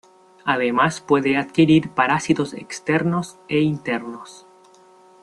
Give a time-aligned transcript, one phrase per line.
[0.45, 4.47] Además puede adquirir parásitos externos e internos.